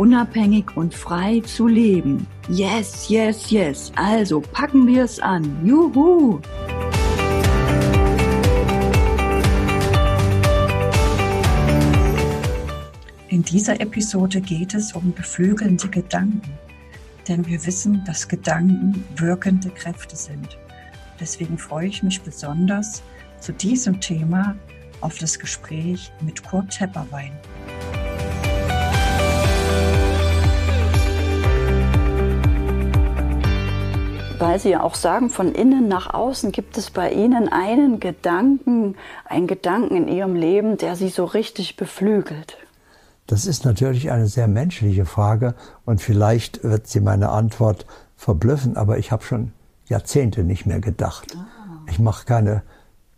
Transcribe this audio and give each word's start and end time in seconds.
unabhängig 0.00 0.78
und 0.78 0.94
frei 0.94 1.40
zu 1.40 1.66
leben. 1.66 2.26
Yes, 2.48 3.10
yes, 3.10 3.50
yes. 3.50 3.92
Also 3.96 4.40
packen 4.40 4.86
wir 4.86 5.04
es 5.04 5.20
an. 5.20 5.44
Juhu! 5.62 6.40
In 13.28 13.42
dieser 13.42 13.78
Episode 13.78 14.40
geht 14.40 14.72
es 14.72 14.94
um 14.94 15.12
beflügelnde 15.12 15.88
Gedanken. 15.88 16.50
Denn 17.28 17.46
wir 17.46 17.64
wissen, 17.66 18.02
dass 18.06 18.26
Gedanken 18.26 19.04
wirkende 19.16 19.68
Kräfte 19.68 20.16
sind. 20.16 20.56
Deswegen 21.20 21.58
freue 21.58 21.88
ich 21.88 22.02
mich 22.02 22.22
besonders 22.22 23.02
zu 23.38 23.52
diesem 23.52 24.00
Thema 24.00 24.56
auf 25.02 25.18
das 25.18 25.38
Gespräch 25.38 26.10
mit 26.22 26.42
Kurt 26.42 26.70
Tepperwein. 26.70 27.32
Weil 34.40 34.58
Sie 34.58 34.70
ja 34.70 34.82
auch 34.82 34.94
sagen, 34.94 35.30
von 35.30 35.52
innen 35.52 35.88
nach 35.88 36.12
außen 36.12 36.52
gibt 36.52 36.78
es 36.78 36.90
bei 36.90 37.12
Ihnen 37.12 37.48
einen 37.48 38.00
Gedanken, 38.00 38.96
einen 39.24 39.46
Gedanken 39.46 39.96
in 39.96 40.08
Ihrem 40.08 40.34
Leben, 40.34 40.76
der 40.76 40.96
Sie 40.96 41.08
so 41.08 41.24
richtig 41.24 41.76
beflügelt. 41.76 42.56
Das 43.26 43.46
ist 43.46 43.64
natürlich 43.64 44.10
eine 44.10 44.26
sehr 44.26 44.48
menschliche 44.48 45.04
Frage 45.04 45.54
und 45.84 46.00
vielleicht 46.00 46.64
wird 46.64 46.88
Sie 46.88 47.00
meine 47.00 47.28
Antwort 47.28 47.86
verblüffen, 48.16 48.76
aber 48.76 48.98
ich 48.98 49.12
habe 49.12 49.22
schon 49.22 49.52
Jahrzehnte 49.86 50.42
nicht 50.42 50.66
mehr 50.66 50.80
gedacht. 50.80 51.36
Ah. 51.36 51.46
Ich 51.88 51.98
mache 51.98 52.24
keine 52.26 52.62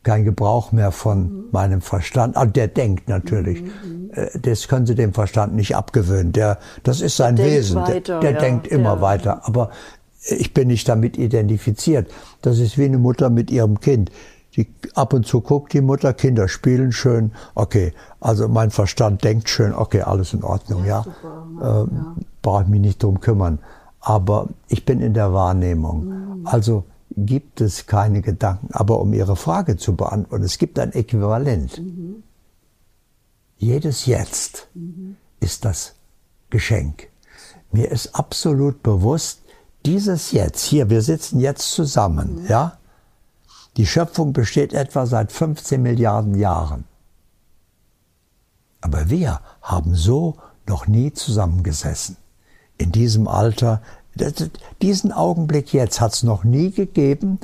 kein 0.03 0.25
Gebrauch 0.25 0.73
mehr 0.73 0.91
von 0.91 1.23
mhm. 1.23 1.45
meinem 1.53 1.81
Verstand. 1.81 2.37
Ah, 2.37 2.45
der 2.45 2.69
denkt 2.69 3.09
natürlich. 3.09 3.63
Mhm, 3.63 3.69
mhm. 3.69 4.11
Äh, 4.13 4.39
das 4.41 4.69
können 4.69 4.87
Sie 4.87 4.95
dem 4.95 5.13
Verstand 5.13 5.55
nicht 5.55 5.77
abgewöhnen. 5.77 6.33
Der, 6.33 6.59
das 6.83 7.01
ist 7.01 7.17
sein 7.17 7.37
der 7.37 7.47
Wesen. 7.47 7.77
Weiter, 7.77 8.01
der, 8.01 8.21
der 8.21 8.33
ja, 8.33 8.39
denkt 8.39 8.67
immer 8.67 8.97
ja. 8.97 9.01
weiter. 9.01 9.47
Aber 9.47 9.71
ich 10.25 10.55
bin 10.55 10.69
nicht 10.69 10.89
damit 10.89 11.19
identifiziert. 11.19 12.11
Das 12.43 12.59
ist 12.59 12.79
wie 12.79 12.85
eine 12.85 12.99
Mutter 12.99 13.31
mit 13.31 13.51
ihrem 13.51 13.81
Kind. 13.81 14.11
Die 14.57 14.69
ab 14.95 15.15
und 15.15 15.27
zu 15.27 15.41
guckt 15.41 15.73
die 15.73 15.81
Mutter, 15.81 16.13
Kinder 16.13 16.47
spielen 16.47 16.93
schön, 16.93 17.33
okay, 17.55 17.95
also 18.21 18.49
mein 18.49 18.71
Verstand 18.71 19.25
denkt 19.25 19.49
schön, 19.49 19.73
okay, 19.75 20.03
alles 20.03 20.35
in 20.35 20.45
Ordnung, 20.45 20.85
ja. 20.85 21.05
ja. 21.25 21.83
Ähm, 21.83 21.91
ja. 21.93 22.17
Brauche 22.43 22.63
ich 22.65 22.69
mich 22.69 22.81
nicht 22.81 23.03
drum 23.03 23.21
kümmern. 23.21 23.61
Aber 24.01 24.49
ich 24.69 24.85
bin 24.85 25.01
in 25.01 25.15
der 25.15 25.33
Wahrnehmung. 25.33 26.05
Mhm. 26.05 26.47
Also 26.47 26.85
gibt 27.17 27.61
es 27.61 27.87
keine 27.87 28.21
Gedanken. 28.21 28.69
Aber 28.73 29.01
um 29.01 29.15
Ihre 29.15 29.37
Frage 29.37 29.77
zu 29.77 29.95
beantworten, 29.97 30.45
es 30.45 30.59
gibt 30.59 30.79
ein 30.79 30.93
Äquivalent. 30.93 31.79
Mhm. 31.79 32.23
Jedes 33.57 34.07
Jetzt 34.07 34.69
mhm. 34.75 35.17
ist 35.41 35.65
das 35.65 35.95
Geschenk. 36.51 37.09
Mir 37.71 37.91
ist 37.91 38.15
absolut 38.15 38.83
bewusst, 38.83 39.42
dieses 39.87 40.33
Jetzt, 40.33 40.63
hier, 40.65 40.91
wir 40.91 41.03
sitzen 41.03 41.41
jetzt 41.41 41.71
zusammen, 41.73 42.43
mhm. 42.43 42.47
ja? 42.49 42.79
Die 43.77 43.87
Schöpfung 43.87 44.35
besteht 44.35 44.75
etwa 44.75 45.07
seit 45.07 45.33
15 45.33 45.81
Milliarden 45.81 46.35
Jahren. 46.35 46.85
Aber 48.83 49.09
wir 49.09 49.41
haben 49.63 49.95
so 49.95 50.37
noch 50.67 50.87
nie 50.87 51.13
zusammengesessen. 51.13 52.17
In 52.77 52.93
diesem 52.93 53.29
Alter, 53.29 53.81
diesen 54.83 55.13
Augenblick 55.13 55.73
jetzt 55.73 56.01
hat 56.01 56.13
es 56.13 56.23
noch 56.23 56.45
nie 56.45 56.71
gegeben 56.71 57.39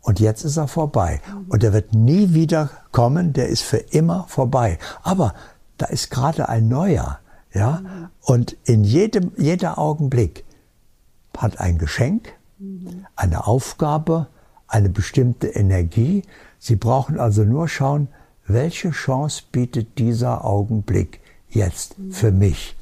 und 0.00 0.20
jetzt 0.20 0.44
ist 0.44 0.56
er 0.56 0.68
vorbei. 0.68 1.20
Mhm. 1.26 1.46
Und 1.50 1.64
er 1.64 1.72
wird 1.72 1.94
nie 1.94 2.34
wieder 2.34 2.70
kommen, 2.90 3.32
der 3.32 3.48
ist 3.48 3.62
für 3.62 3.78
immer 3.78 4.26
vorbei. 4.28 4.78
Aber 5.02 5.34
da 5.78 5.86
ist 5.86 6.10
gerade 6.10 6.48
ein 6.48 6.68
neuer, 6.68 7.18
ja? 7.52 7.80
Mhm. 7.80 8.08
Und 8.20 8.56
in 8.64 8.84
jedem, 8.84 9.32
jeder 9.36 9.78
Augenblick 9.78 10.44
hat 11.38 11.60
ein 11.60 11.78
Geschenk, 11.78 12.32
eine 13.16 13.46
Aufgabe, 13.46 14.28
eine 14.66 14.88
bestimmte 14.88 15.48
Energie. 15.48 16.22
Sie 16.58 16.76
brauchen 16.76 17.18
also 17.18 17.44
nur 17.44 17.68
schauen, 17.68 18.08
welche 18.46 18.90
Chance 18.90 19.42
bietet 19.52 19.98
dieser 19.98 20.44
Augenblick 20.44 21.20
jetzt 21.48 21.96
für 22.10 22.30
mich. 22.30 22.76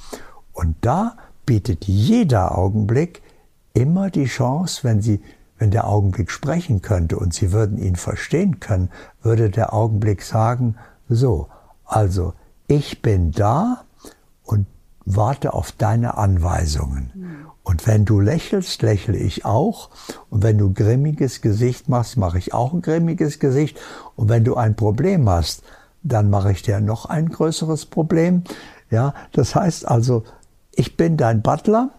Und 0.52 0.76
da 0.80 1.16
bietet 1.46 1.84
jeder 1.86 2.56
Augenblick 2.56 3.22
immer 3.74 4.10
die 4.10 4.26
Chance, 4.26 4.84
wenn 4.84 5.00
Sie 5.00 5.20
wenn 5.62 5.70
der 5.70 5.86
Augenblick 5.86 6.32
sprechen 6.32 6.82
könnte 6.82 7.16
und 7.16 7.32
Sie 7.32 7.52
würden 7.52 7.78
ihn 7.78 7.94
verstehen 7.94 8.58
können, 8.58 8.90
würde 9.22 9.48
der 9.48 9.72
Augenblick 9.72 10.22
sagen, 10.22 10.74
so, 11.08 11.46
also 11.84 12.34
ich 12.66 13.00
bin 13.00 13.30
da 13.30 13.84
warte 15.04 15.52
auf 15.52 15.72
deine 15.72 16.16
Anweisungen. 16.16 17.12
Und 17.64 17.86
wenn 17.86 18.04
du 18.04 18.20
lächelst, 18.20 18.82
lächle 18.82 19.16
ich 19.16 19.44
auch. 19.44 19.90
Und 20.30 20.42
wenn 20.42 20.58
du 20.58 20.72
grimmiges 20.72 21.40
Gesicht 21.40 21.88
machst, 21.88 22.16
mache 22.16 22.38
ich 22.38 22.52
auch 22.52 22.72
ein 22.72 22.82
grimmiges 22.82 23.38
Gesicht. 23.38 23.78
Und 24.16 24.28
wenn 24.28 24.44
du 24.44 24.56
ein 24.56 24.74
Problem 24.74 25.28
hast, 25.28 25.62
dann 26.02 26.30
mache 26.30 26.50
ich 26.52 26.62
dir 26.62 26.80
noch 26.80 27.06
ein 27.06 27.28
größeres 27.28 27.86
Problem. 27.86 28.42
Ja, 28.90 29.14
das 29.32 29.54
heißt 29.54 29.86
also, 29.86 30.24
ich 30.74 30.96
bin 30.96 31.16
dein 31.16 31.42
Butler, 31.42 31.90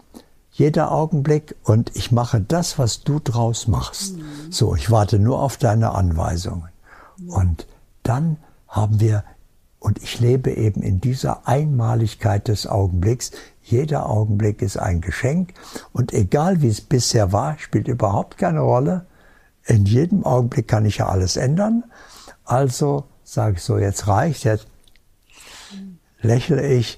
jeder 0.51 0.91
Augenblick, 0.91 1.55
und 1.63 1.95
ich 1.95 2.11
mache 2.11 2.41
das, 2.41 2.77
was 2.77 3.03
du 3.03 3.19
draus 3.19 3.67
machst. 3.67 4.17
Mhm. 4.17 4.51
So, 4.51 4.75
ich 4.75 4.91
warte 4.91 5.17
nur 5.17 5.41
auf 5.41 5.57
deine 5.57 5.95
Anweisungen. 5.95 6.69
Mhm. 7.17 7.29
Und 7.29 7.67
dann 8.03 8.37
haben 8.67 8.99
wir, 8.99 9.23
und 9.83 10.01
ich 10.01 10.21
lebe 10.21 10.49
eben 10.49 10.81
in 10.81 11.01
dieser 11.01 11.45
Einmaligkeit 11.45 12.47
des 12.47 12.67
Augenblicks, 12.67 13.31
jeder 13.61 14.09
Augenblick 14.09 14.61
ist 14.61 14.77
ein 14.77 15.01
Geschenk 15.01 15.53
und 15.91 16.13
egal 16.13 16.61
wie 16.61 16.69
es 16.69 16.79
bisher 16.79 17.33
war, 17.33 17.59
spielt 17.59 17.89
überhaupt 17.89 18.37
keine 18.37 18.61
Rolle. 18.61 19.05
In 19.65 19.85
jedem 19.85 20.23
Augenblick 20.25 20.69
kann 20.69 20.85
ich 20.85 20.99
ja 20.99 21.09
alles 21.09 21.35
ändern. 21.35 21.83
Also 22.45 23.03
sage 23.25 23.57
ich 23.57 23.63
so, 23.63 23.77
jetzt 23.77 24.07
reicht, 24.07 24.45
jetzt 24.45 24.67
lächle 26.21 26.65
ich 26.65 26.97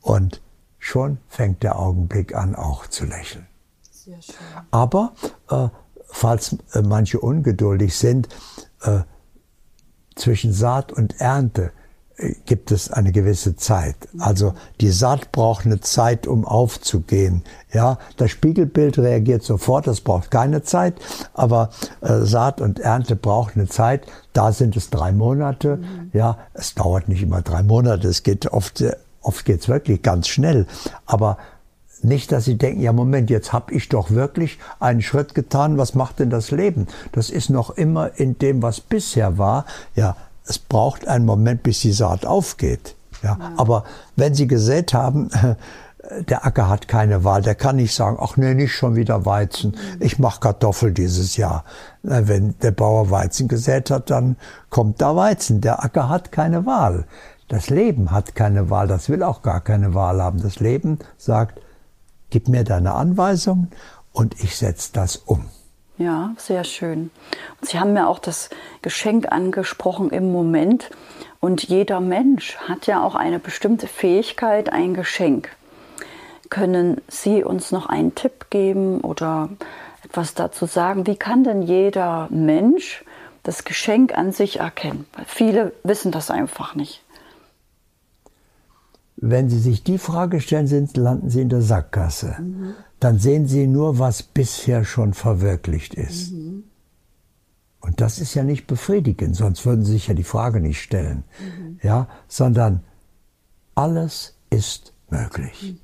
und 0.00 0.42
schon 0.80 1.18
fängt 1.28 1.62
der 1.62 1.78
Augenblick 1.78 2.34
an, 2.34 2.56
auch 2.56 2.88
zu 2.88 3.04
lächeln. 3.04 3.46
Aber 4.72 5.14
äh, 5.50 5.68
falls 6.08 6.56
äh, 6.72 6.82
manche 6.82 7.20
ungeduldig 7.20 7.96
sind, 7.96 8.28
äh, 8.82 9.02
zwischen 10.16 10.52
Saat 10.52 10.92
und 10.92 11.20
Ernte 11.20 11.70
gibt 12.46 12.70
es 12.70 12.90
eine 12.90 13.10
gewisse 13.10 13.56
Zeit. 13.56 13.96
Also 14.18 14.54
die 14.80 14.90
Saat 14.90 15.32
braucht 15.32 15.66
eine 15.66 15.80
Zeit, 15.80 16.26
um 16.26 16.44
aufzugehen. 16.44 17.42
Ja, 17.72 17.98
das 18.16 18.30
Spiegelbild 18.30 18.98
reagiert 18.98 19.42
sofort, 19.42 19.86
das 19.86 20.00
braucht 20.00 20.30
keine 20.30 20.62
Zeit, 20.62 20.94
aber 21.32 21.70
äh, 22.02 22.20
Saat 22.20 22.60
und 22.60 22.78
Ernte 22.78 23.16
braucht 23.16 23.56
eine 23.56 23.66
Zeit. 23.66 24.06
Da 24.32 24.52
sind 24.52 24.76
es 24.76 24.90
drei 24.90 25.10
Monate. 25.10 25.78
Mhm. 25.78 26.10
Ja, 26.12 26.38
es 26.54 26.74
dauert 26.74 27.08
nicht 27.08 27.22
immer 27.22 27.42
drei 27.42 27.62
Monate. 27.62 28.08
Es 28.08 28.22
geht 28.22 28.46
oft, 28.46 28.84
oft 29.20 29.44
geht's 29.44 29.68
wirklich 29.68 30.02
ganz 30.02 30.28
schnell. 30.28 30.66
Aber 31.06 31.38
nicht, 32.02 32.30
dass 32.32 32.44
Sie 32.44 32.58
denken, 32.58 32.82
ja 32.82 32.92
Moment, 32.92 33.30
jetzt 33.30 33.52
habe 33.52 33.72
ich 33.72 33.88
doch 33.88 34.10
wirklich 34.10 34.58
einen 34.78 35.02
Schritt 35.02 35.34
getan. 35.34 35.78
Was 35.78 35.94
macht 35.94 36.20
denn 36.20 36.30
das 36.30 36.50
Leben? 36.50 36.86
Das 37.12 37.30
ist 37.30 37.50
noch 37.50 37.70
immer 37.70 38.10
in 38.16 38.38
dem, 38.38 38.62
was 38.62 38.80
bisher 38.80 39.38
war. 39.38 39.64
Ja, 39.94 40.16
es 40.46 40.58
braucht 40.58 41.08
einen 41.08 41.24
Moment, 41.24 41.62
bis 41.62 41.80
die 41.80 41.92
Saat 41.92 42.26
aufgeht. 42.26 42.96
Ja, 43.22 43.38
ja. 43.40 43.52
Aber 43.56 43.84
wenn 44.16 44.34
Sie 44.34 44.46
gesät 44.46 44.92
haben, 44.92 45.30
der 46.28 46.44
Acker 46.44 46.68
hat 46.68 46.88
keine 46.88 47.24
Wahl. 47.24 47.42
Der 47.42 47.54
kann 47.54 47.76
nicht 47.76 47.94
sagen, 47.94 48.18
ach 48.20 48.36
nee, 48.36 48.54
nicht 48.54 48.74
schon 48.74 48.96
wieder 48.96 49.24
Weizen. 49.24 49.70
Mhm. 49.70 50.02
Ich 50.02 50.18
mache 50.18 50.40
Kartoffel 50.40 50.92
dieses 50.92 51.36
Jahr. 51.36 51.64
Wenn 52.02 52.58
der 52.60 52.72
Bauer 52.72 53.10
Weizen 53.10 53.48
gesät 53.48 53.90
hat, 53.90 54.10
dann 54.10 54.36
kommt 54.70 55.00
da 55.00 55.16
Weizen. 55.16 55.60
Der 55.60 55.82
Acker 55.82 56.08
hat 56.08 56.32
keine 56.32 56.66
Wahl. 56.66 57.06
Das 57.48 57.70
Leben 57.70 58.10
hat 58.10 58.34
keine 58.34 58.70
Wahl. 58.70 58.88
Das 58.88 59.08
will 59.08 59.22
auch 59.22 59.42
gar 59.42 59.60
keine 59.60 59.94
Wahl 59.94 60.22
haben. 60.22 60.42
Das 60.42 60.60
Leben 60.60 60.98
sagt, 61.16 61.60
gib 62.30 62.48
mir 62.48 62.64
deine 62.64 62.94
Anweisungen 62.94 63.70
und 64.12 64.42
ich 64.42 64.56
setze 64.56 64.90
das 64.92 65.16
um. 65.16 65.46
Ja, 65.96 66.34
sehr 66.38 66.64
schön. 66.64 67.10
Und 67.60 67.68
Sie 67.68 67.78
haben 67.78 67.96
ja 67.96 68.08
auch 68.08 68.18
das 68.18 68.50
Geschenk 68.82 69.30
angesprochen 69.30 70.10
im 70.10 70.32
Moment. 70.32 70.90
Und 71.40 71.62
jeder 71.62 72.00
Mensch 72.00 72.56
hat 72.68 72.86
ja 72.86 73.02
auch 73.02 73.14
eine 73.14 73.38
bestimmte 73.38 73.86
Fähigkeit, 73.86 74.72
ein 74.72 74.94
Geschenk. 74.94 75.50
können 76.50 77.00
Sie 77.08 77.42
uns 77.42 77.72
noch 77.72 77.86
einen 77.86 78.14
Tipp 78.14 78.46
geben 78.50 79.00
oder 79.00 79.48
etwas 80.04 80.34
dazu 80.34 80.66
sagen? 80.66 81.06
Wie 81.06 81.16
kann 81.16 81.42
denn 81.44 81.62
jeder 81.62 82.28
Mensch 82.30 83.04
das 83.42 83.64
Geschenk 83.64 84.16
an 84.16 84.32
sich 84.32 84.60
erkennen? 84.60 85.06
Weil 85.14 85.24
viele 85.26 85.72
wissen 85.82 86.12
das 86.12 86.30
einfach 86.30 86.74
nicht. 86.74 87.02
Wenn 89.26 89.48
Sie 89.48 89.58
sich 89.58 89.82
die 89.82 89.96
Frage 89.96 90.38
stellen, 90.42 90.66
sind, 90.66 90.98
landen 90.98 91.30
Sie 91.30 91.40
in 91.40 91.48
der 91.48 91.62
Sackgasse. 91.62 92.36
Mhm. 92.38 92.74
Dann 93.00 93.18
sehen 93.18 93.46
Sie 93.46 93.66
nur, 93.66 93.98
was 93.98 94.22
bisher 94.22 94.84
schon 94.84 95.14
verwirklicht 95.14 95.94
ist. 95.94 96.32
Mhm. 96.32 96.64
Und 97.80 98.02
das 98.02 98.18
ist 98.18 98.34
ja 98.34 98.42
nicht 98.42 98.66
befriedigend, 98.66 99.34
sonst 99.34 99.64
würden 99.64 99.82
Sie 99.82 99.92
sich 99.92 100.08
ja 100.08 100.14
die 100.14 100.24
Frage 100.24 100.60
nicht 100.60 100.82
stellen. 100.82 101.24
Mhm. 101.40 101.78
Ja, 101.82 102.08
sondern 102.28 102.82
alles 103.74 104.34
ist 104.50 104.92
möglich. 105.08 105.74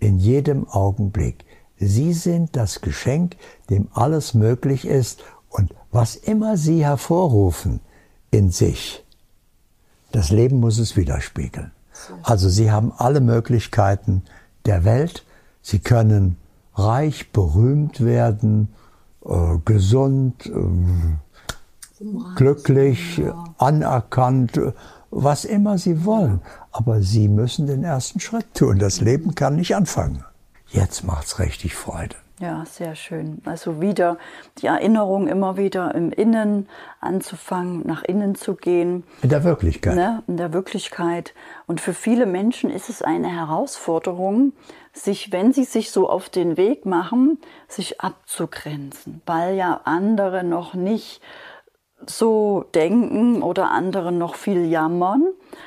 In 0.00 0.18
jedem 0.18 0.66
Augenblick. 0.66 1.44
Sie 1.76 2.14
sind 2.14 2.56
das 2.56 2.80
Geschenk, 2.80 3.36
dem 3.68 3.88
alles 3.92 4.32
möglich 4.32 4.86
ist 4.86 5.22
und 5.50 5.74
was 5.92 6.16
immer 6.16 6.56
Sie 6.56 6.86
hervorrufen 6.86 7.80
in 8.30 8.50
sich, 8.50 9.04
das 10.10 10.30
Leben 10.30 10.58
muss 10.58 10.78
es 10.78 10.96
widerspiegeln. 10.96 11.70
Also 12.22 12.48
Sie 12.48 12.70
haben 12.70 12.92
alle 12.96 13.20
Möglichkeiten 13.20 14.22
der 14.66 14.84
Welt. 14.84 15.24
Sie 15.62 15.78
können 15.78 16.36
reich, 16.74 17.32
berühmt 17.32 18.04
werden, 18.04 18.68
äh, 19.24 19.58
gesund, 19.64 20.46
äh, 20.46 22.04
glücklich, 22.36 23.20
anerkannt, 23.58 24.60
was 25.10 25.44
immer 25.44 25.78
Sie 25.78 26.04
wollen. 26.04 26.40
Aber 26.70 27.02
Sie 27.02 27.28
müssen 27.28 27.66
den 27.66 27.82
ersten 27.82 28.20
Schritt 28.20 28.54
tun. 28.54 28.78
Das 28.78 29.00
Leben 29.00 29.34
kann 29.34 29.56
nicht 29.56 29.74
anfangen. 29.74 30.24
Jetzt 30.68 31.04
macht's 31.04 31.38
richtig 31.38 31.74
Freude. 31.74 32.14
Ja, 32.40 32.64
sehr 32.64 32.94
schön. 32.94 33.42
Also 33.44 33.80
wieder 33.80 34.16
die 34.58 34.66
Erinnerung 34.66 35.26
immer 35.26 35.56
wieder 35.56 35.94
im 35.96 36.12
Innen 36.12 36.68
anzufangen, 37.00 37.84
nach 37.84 38.04
innen 38.04 38.36
zu 38.36 38.54
gehen. 38.54 39.02
In 39.22 39.30
der 39.30 39.42
Wirklichkeit. 39.42 39.96
Ne? 39.96 40.22
In 40.28 40.36
der 40.36 40.52
Wirklichkeit. 40.52 41.34
Und 41.66 41.80
für 41.80 41.94
viele 41.94 42.26
Menschen 42.26 42.70
ist 42.70 42.88
es 42.88 43.02
eine 43.02 43.28
Herausforderung, 43.28 44.52
sich, 44.92 45.32
wenn 45.32 45.52
sie 45.52 45.64
sich 45.64 45.90
so 45.90 46.08
auf 46.08 46.28
den 46.28 46.56
Weg 46.56 46.86
machen, 46.86 47.38
sich 47.66 48.00
abzugrenzen, 48.00 49.20
weil 49.26 49.56
ja 49.56 49.80
andere 49.84 50.44
noch 50.44 50.74
nicht 50.74 51.20
so 52.06 52.64
denken 52.74 53.42
oder 53.42 53.72
andere 53.72 54.12
noch 54.12 54.36
viel 54.36 54.66
jammern. 54.66 55.24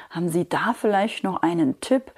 Haben 0.09 0.29
Sie 0.29 0.47
da 0.47 0.73
vielleicht 0.73 1.25
noch 1.25 1.41
einen 1.41 1.81
Tipp, 1.81 2.13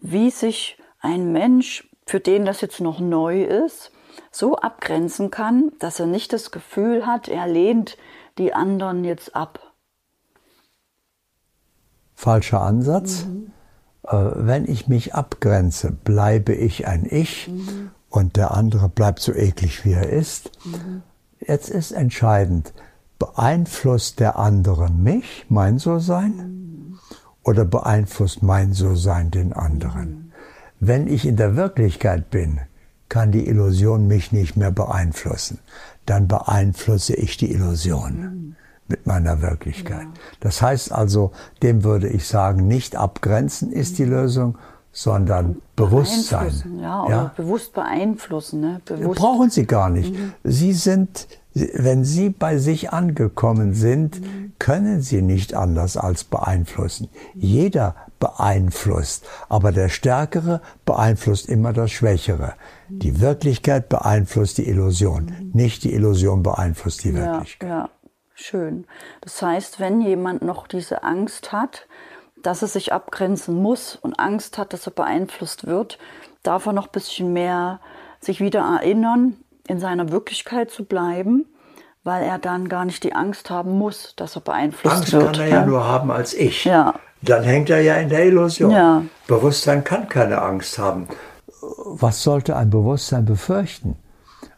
wie 0.00 0.30
sich 0.30 0.78
ein 1.00 1.32
Mensch, 1.32 1.88
für 2.06 2.20
den 2.20 2.46
das 2.46 2.62
jetzt 2.62 2.80
noch 2.80 3.00
neu 3.00 3.42
ist, 3.42 3.92
so 4.30 4.56
abgrenzen 4.56 5.30
kann, 5.30 5.72
dass 5.78 6.00
er 6.00 6.06
nicht 6.06 6.32
das 6.32 6.50
Gefühl 6.50 7.06
hat, 7.06 7.28
er 7.28 7.46
lehnt 7.46 7.96
die 8.38 8.54
anderen 8.54 9.04
jetzt 9.04 9.34
ab. 9.34 9.60
Falscher 12.14 12.62
Ansatz. 12.62 13.26
Mhm. 13.26 13.52
Äh, 14.08 14.30
wenn 14.34 14.68
ich 14.68 14.88
mich 14.88 15.14
abgrenze, 15.14 15.92
bleibe 15.92 16.54
ich 16.54 16.86
ein 16.86 17.06
Ich 17.08 17.48
mhm. 17.48 17.90
und 18.08 18.36
der 18.36 18.52
andere 18.52 18.88
bleibt 18.88 19.20
so 19.20 19.32
eklig, 19.32 19.84
wie 19.84 19.92
er 19.92 20.08
ist. 20.08 20.50
Mhm. 20.64 21.02
Jetzt 21.40 21.68
ist 21.68 21.92
entscheidend, 21.92 22.72
beeinflusst 23.18 24.18
der 24.20 24.38
andere 24.38 24.90
mich, 24.90 25.46
mein 25.48 25.78
So-Sein, 25.78 26.32
mhm. 26.32 26.98
oder 27.44 27.64
beeinflusst 27.64 28.42
mein 28.42 28.72
So-Sein 28.72 29.30
den 29.30 29.52
anderen? 29.52 30.08
Mhm. 30.08 30.32
Wenn 30.80 31.06
ich 31.06 31.26
in 31.26 31.36
der 31.36 31.56
Wirklichkeit 31.56 32.30
bin, 32.30 32.60
kann 33.08 33.32
die 33.32 33.46
Illusion 33.46 34.06
mich 34.06 34.32
nicht 34.32 34.56
mehr 34.56 34.70
beeinflussen. 34.70 35.58
Dann 36.06 36.28
beeinflusse 36.28 37.14
ich 37.14 37.36
die 37.36 37.52
Illusion 37.52 38.56
mit 38.88 39.06
meiner 39.06 39.42
Wirklichkeit. 39.42 40.02
Ja. 40.02 40.12
Das 40.40 40.62
heißt 40.62 40.92
also, 40.92 41.32
dem 41.62 41.84
würde 41.84 42.08
ich 42.08 42.26
sagen, 42.26 42.66
nicht 42.66 42.96
abgrenzen 42.96 43.70
ist 43.70 43.98
die 43.98 44.04
Lösung, 44.04 44.56
sondern 44.92 45.62
Bewusstsein. 45.76 46.80
Ja, 46.80 47.04
oder 47.04 47.10
ja? 47.10 47.32
bewusst 47.36 47.72
beeinflussen. 47.72 48.60
Ne? 48.60 48.80
Bewusst. 48.84 49.20
Brauchen 49.20 49.50
Sie 49.50 49.66
gar 49.66 49.90
nicht. 49.90 50.12
Mhm. 50.14 50.32
Sie 50.42 50.72
sind, 50.72 51.28
wenn 51.54 52.04
Sie 52.04 52.30
bei 52.30 52.58
sich 52.58 52.90
angekommen 52.90 53.74
sind, 53.74 54.20
mhm. 54.20 54.52
können 54.58 55.02
Sie 55.02 55.22
nicht 55.22 55.54
anders 55.54 55.96
als 55.96 56.24
beeinflussen. 56.24 57.08
Jeder 57.34 57.94
beeinflusst, 58.18 59.26
aber 59.48 59.72
der 59.72 59.88
Stärkere 59.88 60.60
beeinflusst 60.84 61.48
immer 61.48 61.72
das 61.72 61.90
Schwächere. 61.90 62.54
Die 62.88 63.20
Wirklichkeit 63.20 63.88
beeinflusst 63.88 64.58
die 64.58 64.68
Illusion, 64.68 65.50
nicht 65.52 65.84
die 65.84 65.92
Illusion 65.94 66.42
beeinflusst 66.42 67.04
die 67.04 67.14
Wirklichkeit. 67.14 67.68
Ja, 67.68 67.78
ja, 67.78 67.90
schön. 68.34 68.86
Das 69.20 69.40
heißt, 69.42 69.80
wenn 69.80 70.00
jemand 70.00 70.42
noch 70.42 70.66
diese 70.66 71.02
Angst 71.02 71.52
hat, 71.52 71.86
dass 72.42 72.62
er 72.62 72.68
sich 72.68 72.92
abgrenzen 72.92 73.60
muss 73.60 73.96
und 73.96 74.18
Angst 74.18 74.58
hat, 74.58 74.72
dass 74.72 74.86
er 74.86 74.92
beeinflusst 74.92 75.66
wird, 75.66 75.98
darf 76.42 76.66
er 76.66 76.72
noch 76.72 76.86
ein 76.86 76.92
bisschen 76.92 77.32
mehr 77.32 77.80
sich 78.20 78.40
wieder 78.40 78.60
erinnern, 78.60 79.36
in 79.66 79.80
seiner 79.80 80.10
Wirklichkeit 80.10 80.70
zu 80.70 80.84
bleiben, 80.84 81.46
weil 82.04 82.24
er 82.24 82.38
dann 82.38 82.68
gar 82.68 82.84
nicht 82.84 83.04
die 83.04 83.12
Angst 83.12 83.50
haben 83.50 83.72
muss, 83.72 84.14
dass 84.16 84.36
er 84.36 84.40
beeinflusst 84.40 84.96
Angst 84.96 85.12
wird. 85.12 85.26
Angst 85.26 85.40
kann 85.40 85.46
er 85.46 85.52
ja, 85.52 85.60
ja 85.60 85.66
nur 85.66 85.84
haben 85.84 86.10
als 86.10 86.32
ich. 86.32 86.64
Ja. 86.64 86.94
Dann 87.22 87.42
hängt 87.42 87.70
er 87.70 87.80
ja 87.80 87.96
in 87.96 88.08
der 88.08 88.24
Illusion. 88.26 88.70
Ja. 88.70 89.02
Bewusstsein 89.26 89.84
kann 89.84 90.08
keine 90.08 90.40
Angst 90.40 90.78
haben. 90.78 91.08
Was 91.84 92.22
sollte 92.22 92.56
ein 92.56 92.70
Bewusstsein 92.70 93.24
befürchten? 93.24 93.96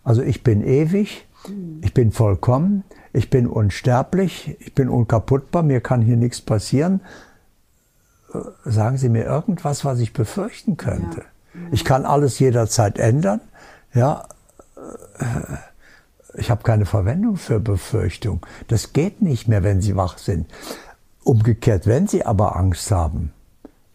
Also 0.05 0.23
ich 0.23 0.43
bin 0.43 0.63
ewig, 0.63 1.27
ich 1.81 1.95
bin 1.95 2.13
vollkommen, 2.13 2.85
ich 3.13 3.31
bin 3.31 3.47
unsterblich, 3.47 4.57
ich 4.61 4.75
bin 4.75 4.89
unkaputtbar, 4.89 5.63
mir 5.63 5.81
kann 5.81 6.03
hier 6.03 6.17
nichts 6.17 6.41
passieren. 6.41 7.01
Sagen 8.65 8.97
Sie 8.99 9.09
mir 9.09 9.25
irgendwas, 9.25 9.85
was 9.85 9.99
ich 9.99 10.13
befürchten 10.13 10.77
könnte. 10.77 11.21
Ja. 11.55 11.61
Ich 11.73 11.85
kann 11.85 12.05
alles 12.05 12.39
jederzeit 12.39 12.99
ändern. 12.99 13.41
Ja, 13.93 14.29
ich 16.35 16.51
habe 16.51 16.63
keine 16.63 16.87
Verwendung 16.87 17.37
für 17.37 17.59
Befürchtung. 17.59 18.47
Das 18.69 18.93
geht 18.93 19.21
nicht 19.21 19.49
mehr, 19.49 19.65
wenn 19.65 19.81
Sie 19.81 19.97
wach 19.97 20.19
sind. 20.19 20.47
Umgekehrt, 21.25 21.87
wenn 21.87 22.07
Sie 22.07 22.25
aber 22.25 22.57
Angst 22.57 22.91
haben, 22.91 23.33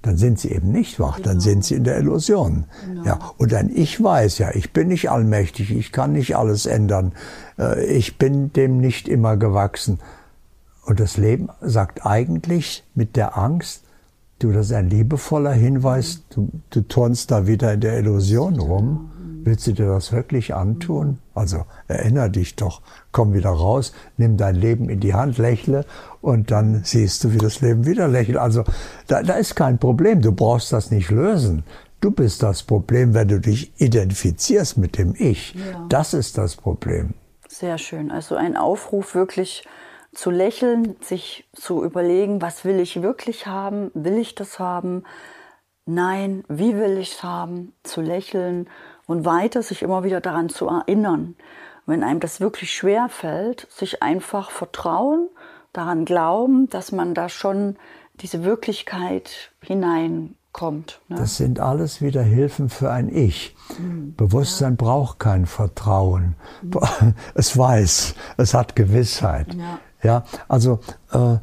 dann 0.02 0.18
sind 0.18 0.40
Sie 0.40 0.52
eben 0.52 0.72
nicht 0.72 1.00
wach, 1.00 1.18
genau. 1.18 1.30
dann 1.30 1.40
sind 1.40 1.66
Sie 1.66 1.74
in 1.76 1.84
der 1.84 1.98
Illusion. 1.98 2.66
Genau. 2.86 3.04
Ja, 3.04 3.20
und 3.38 3.54
ein 3.54 3.72
Ich 3.76 4.02
weiß 4.02 4.38
ja, 4.38 4.52
ich 4.54 4.72
bin 4.72 4.90
nicht 4.90 5.10
allmächtig, 5.10 5.72
ich 5.72 5.92
kann 5.92 6.14
nicht 6.14 6.36
alles 6.36 6.68
ändern, 6.68 7.14
äh, 7.58 7.84
ich 7.86 8.18
bin 8.20 8.54
dem 8.54 8.78
nicht 8.78 9.08
immer 9.08 9.36
gewachsen. 9.36 10.00
Und 10.86 11.00
das 11.00 11.18
Leben 11.18 11.50
sagt 11.62 12.06
eigentlich 12.06 12.84
mit 12.94 13.16
der 13.16 13.36
Angst, 13.36 13.82
du, 14.38 14.52
das 14.52 14.68
ist 14.68 14.74
ein 14.74 14.90
liebevoller 14.90 15.54
Hinweis, 15.54 16.22
du, 16.30 16.50
du 16.70 16.82
turnst 16.82 17.32
da 17.32 17.48
wieder 17.48 17.74
in 17.74 17.82
der 17.82 17.98
Illusion 17.98 18.60
rum. 18.60 19.12
Willst 19.46 19.68
du 19.68 19.74
dir 19.74 19.86
das 19.86 20.12
wirklich 20.12 20.56
antun? 20.56 21.20
Also 21.36 21.66
erinnere 21.88 22.32
dich 22.32 22.56
doch, 22.56 22.82
komm 23.12 23.36
wieder 23.36 23.52
raus, 23.52 23.94
nimm 24.18 24.38
dein 24.38 24.56
Leben 24.56 24.90
in 24.90 25.00
die 25.00 25.14
Hand, 25.14 25.38
lächle 25.38 25.86
und 26.20 26.50
dann 26.50 26.84
siehst 26.84 27.24
du, 27.24 27.32
wie 27.32 27.38
das 27.38 27.62
Leben 27.62 27.86
wieder 27.86 28.08
lächelt. 28.08 28.38
Also 28.38 28.64
da, 29.06 29.22
da 29.22 29.34
ist 29.34 29.54
kein 29.54 29.78
Problem, 29.78 30.24
du 30.24 30.32
brauchst 30.32 30.74
das 30.74 30.90
nicht 30.90 31.12
lösen. 31.12 31.64
Du 32.02 32.10
bist 32.10 32.42
das 32.42 32.64
Problem, 32.64 33.14
wenn 33.14 33.28
du 33.28 33.40
dich 33.40 33.72
identifizierst 33.80 34.80
mit 34.80 34.98
dem 34.98 35.14
Ich. 35.16 35.54
Ja. 35.54 35.86
Das 35.90 36.16
ist 36.16 36.40
das 36.40 36.56
Problem. 36.56 37.14
Sehr 37.48 37.78
schön. 37.78 38.10
Also 38.10 38.36
ein 38.36 38.58
Aufruf 38.58 39.14
wirklich 39.14 39.64
zu 40.12 40.32
lächeln, 40.32 40.96
sich 41.02 41.48
zu 41.54 41.84
überlegen, 41.84 42.42
was 42.42 42.66
will 42.66 42.80
ich 42.80 43.04
wirklich 43.04 43.46
haben? 43.46 43.92
Will 43.94 44.18
ich 44.18 44.34
das 44.34 44.58
haben? 44.58 45.04
Nein, 45.86 46.44
wie 46.48 46.76
will 46.76 46.98
ich 46.98 47.12
es 47.12 47.24
haben? 47.24 47.74
Zu 47.84 48.02
lächeln 48.02 48.68
und 49.06 49.26
weiter 49.26 49.62
sich 49.62 49.82
immer 49.82 50.04
wieder 50.04 50.22
daran 50.22 50.50
zu 50.50 50.68
erinnern. 50.68 51.36
Wenn 51.86 52.04
einem 52.04 52.20
das 52.20 52.40
wirklich 52.42 52.74
schwer 52.74 53.10
fällt, 53.10 53.68
sich 53.70 54.02
einfach 54.02 54.50
vertrauen, 54.50 55.30
daran 55.74 56.06
glauben, 56.06 56.68
dass 56.70 56.92
man 56.92 57.14
da 57.14 57.30
schon 57.30 57.76
diese 58.22 58.44
Wirklichkeit 58.44 59.52
hineinkommt. 59.62 61.02
Ne? 61.10 61.18
Das 61.18 61.38
sind 61.38 61.60
alles 61.60 62.02
wieder 62.02 62.24
Hilfen 62.24 62.70
für 62.70 62.92
ein 62.92 63.14
Ich. 63.14 63.56
Mhm. 63.78 64.16
Bewusstsein 64.16 64.74
ja. 64.74 64.78
braucht 64.78 65.20
kein 65.20 65.46
Vertrauen. 65.46 66.36
Mhm. 66.62 67.14
Es 67.36 67.58
weiß, 67.58 68.16
es 68.38 68.54
hat 68.54 68.76
Gewissheit. 68.76 69.54
Ja, 69.54 69.80
ja 70.02 70.24
also 70.48 70.80
äh, 71.12 71.38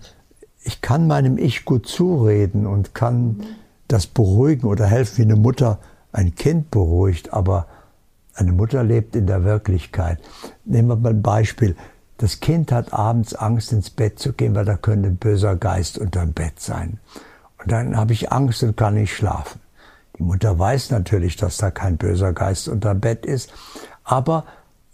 ich 0.65 0.81
kann 0.81 1.07
meinem 1.07 1.39
Ich 1.39 1.65
gut 1.65 1.87
zureden 1.87 2.67
und 2.67 2.95
kann 2.95 3.25
mhm. 3.25 3.47
das 3.87 4.07
beruhigen 4.07 4.67
oder 4.67 4.87
helfen, 4.87 5.19
wie 5.19 5.23
eine 5.23 5.37
Mutter 5.37 5.79
ein 6.13 6.35
Kind 6.35 6.71
beruhigt, 6.71 7.33
aber 7.33 7.67
eine 8.35 8.53
Mutter 8.53 8.83
lebt 8.83 9.17
in 9.17 9.27
der 9.27 9.45
Wirklichkeit. 9.45 10.19
Nehmen 10.65 10.89
wir 10.89 10.97
mal 10.97 11.11
ein 11.11 11.23
Beispiel. 11.23 11.77
Das 12.19 12.41
Kind 12.41 12.73
hat 12.73 12.93
abends 12.93 13.35
Angst, 13.35 13.73
ins 13.73 13.91
Bett 13.91 14.19
zu 14.19 14.33
gehen, 14.33 14.55
weil 14.55 14.65
da 14.65 14.77
könnte 14.77 15.09
ein 15.09 15.17
böser 15.17 15.57
Geist 15.57 15.99
unterm 15.99 16.33
Bett 16.33 16.61
sein. 16.61 17.01
Und 17.59 17.73
dann 17.73 17.97
habe 17.97 18.13
ich 18.13 18.33
Angst 18.33 18.63
und 18.63 18.77
kann 18.77 18.95
nicht 18.95 19.15
schlafen. 19.15 19.61
Die 20.19 20.23
Mutter 20.23 20.59
weiß 20.59 20.91
natürlich, 20.91 21.37
dass 21.37 21.57
da 21.57 21.71
kein 21.71 21.97
böser 21.97 22.33
Geist 22.33 22.69
unterm 22.69 23.01
Bett 23.01 23.27
ist, 23.27 23.53
aber 24.05 24.45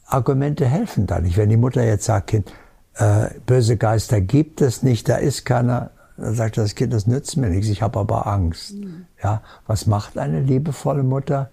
Argumente 0.07 0.67
helfen 0.67 1.07
da 1.07 1.21
nicht. 1.21 1.37
Wenn 1.37 1.51
die 1.51 1.57
Mutter 1.57 1.85
jetzt 1.85 2.05
sagt, 2.05 2.29
Kind, 2.29 2.53
äh, 2.95 3.29
böse 3.47 3.77
Geister 3.77 4.21
gibt 4.21 4.61
es 4.61 4.83
nicht, 4.83 5.09
da 5.09 5.17
ist 5.17 5.45
keiner, 5.45 5.91
dann 6.19 6.35
sagt 6.35 6.59
das 6.59 6.75
Kind, 6.75 6.93
das 6.93 7.07
nützt 7.07 7.37
mir 7.37 7.49
nichts, 7.49 7.69
ich 7.69 7.81
habe 7.81 8.01
aber 8.01 8.27
Angst. 8.27 8.75
Mhm. 8.75 9.07
Ja, 9.23 9.43
was 9.67 9.87
macht 9.87 10.19
eine 10.19 10.41
liebevolle 10.41 11.05
Mutter? 11.05 11.51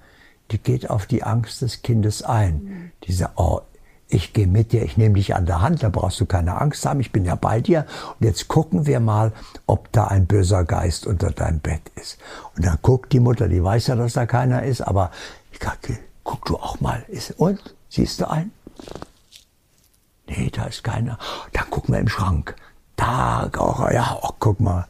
Die 0.51 0.57
geht 0.57 0.89
auf 0.89 1.05
die 1.05 1.23
Angst 1.23 1.61
des 1.61 1.81
Kindes 1.83 2.23
ein. 2.23 2.63
Mhm. 2.63 2.91
Die 3.03 3.13
sagt, 3.13 3.33
oh, 3.37 3.61
ich 4.07 4.33
gehe 4.33 4.47
mit 4.47 4.71
dir, 4.71 4.83
ich 4.83 4.97
nehme 4.97 5.15
dich 5.15 5.35
an 5.35 5.45
der 5.45 5.61
Hand, 5.61 5.83
da 5.83 5.89
brauchst 5.89 6.19
du 6.19 6.25
keine 6.25 6.59
Angst 6.59 6.85
haben, 6.85 6.99
ich 6.99 7.11
bin 7.11 7.25
ja 7.25 7.35
bei 7.35 7.61
dir. 7.61 7.85
Und 8.19 8.25
jetzt 8.25 8.47
gucken 8.47 8.85
wir 8.85 8.99
mal, 8.99 9.33
ob 9.65 9.91
da 9.91 10.07
ein 10.07 10.25
böser 10.25 10.63
Geist 10.63 11.07
unter 11.07 11.31
deinem 11.31 11.59
Bett 11.59 11.81
ist. 11.95 12.17
Und 12.55 12.65
dann 12.65 12.77
guckt 12.81 13.13
die 13.13 13.19
Mutter, 13.19 13.47
die 13.47 13.63
weiß 13.63 13.87
ja, 13.87 13.95
dass 13.95 14.13
da 14.13 14.25
keiner 14.25 14.63
ist, 14.63 14.81
aber 14.81 15.11
ich 15.51 15.59
sage, 15.59 15.99
guck 16.23 16.45
du 16.45 16.57
auch 16.57 16.79
mal. 16.79 17.05
Und, 17.37 17.75
siehst 17.89 18.21
du 18.21 18.29
einen? 18.29 18.51
Nee, 20.27 20.49
da 20.51 20.65
ist 20.65 20.83
keiner. 20.83 21.19
Dann 21.53 21.69
gucken 21.69 21.93
wir 21.93 21.99
im 21.99 22.07
Schrank. 22.07 22.55
Da, 23.05 23.49
oh, 23.59 23.87
ja, 23.91 24.17
oh, 24.23 24.31
guck 24.39 24.59
mal. 24.59 24.87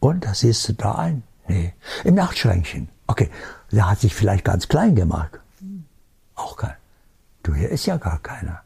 Und, 0.00 0.24
da 0.24 0.34
siehst 0.34 0.68
du 0.68 0.72
da 0.72 0.96
einen? 0.96 1.22
Nee. 1.46 1.72
Im 2.02 2.16
Nachtschränkchen. 2.16 2.88
Okay, 3.06 3.30
der 3.70 3.88
hat 3.88 4.00
sich 4.00 4.14
vielleicht 4.14 4.44
ganz 4.44 4.66
klein 4.66 4.96
gemacht. 4.96 5.38
Auch 6.34 6.56
kein. 6.56 6.74
Du, 7.44 7.54
hier 7.54 7.68
ist 7.68 7.86
ja 7.86 7.98
gar 7.98 8.18
keiner. 8.18 8.62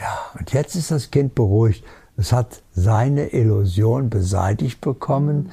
Ja, 0.00 0.18
und 0.38 0.52
jetzt 0.52 0.74
ist 0.74 0.90
das 0.90 1.10
Kind 1.12 1.34
beruhigt. 1.36 1.84
Es 2.16 2.32
hat 2.32 2.62
seine 2.74 3.32
Illusion 3.32 4.10
beseitigt 4.10 4.80
bekommen. 4.80 5.52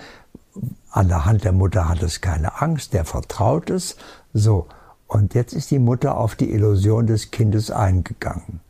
An 0.89 1.09
der 1.09 1.25
Hand 1.25 1.43
der 1.43 1.51
Mutter 1.51 1.87
hat 1.87 2.01
es 2.01 2.21
keine 2.21 2.61
Angst, 2.61 2.93
der 2.93 3.05
vertraut 3.05 3.69
es. 3.69 3.97
So. 4.33 4.67
Und 5.07 5.35
jetzt 5.35 5.53
ist 5.53 5.69
die 5.69 5.79
Mutter 5.79 6.17
auf 6.17 6.35
die 6.35 6.51
Illusion 6.51 7.05
des 7.05 7.29
Kindes 7.29 7.69
eingegangen. 7.69 8.61